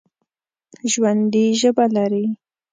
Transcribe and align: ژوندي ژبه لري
ژوندي 0.91 1.45
ژبه 1.59 1.85
لري 1.95 2.25